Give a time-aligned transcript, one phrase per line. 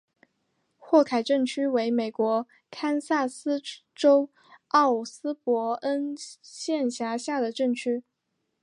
[0.79, 3.61] 霍凯镇区为美国堪萨斯
[3.93, 4.31] 州
[4.69, 8.03] 奥斯伯恩县辖下的镇区。